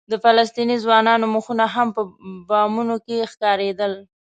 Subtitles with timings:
[0.11, 2.01] د فلسطیني ځوانانو مخونه هم په
[2.49, 3.93] بامونو کې ښکارېدل.